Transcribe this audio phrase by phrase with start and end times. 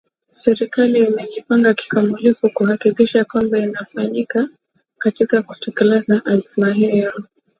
[0.31, 4.49] Serikali imejipanga kikamilifu kuhakikisha kwamba inafanikiwa
[4.97, 7.23] katika kutekeleza azma hiyo